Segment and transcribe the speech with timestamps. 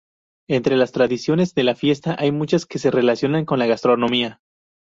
[0.49, 4.41] Entre las tradiciones de la fiesta hay muchas que se relacionan con la gastronomía.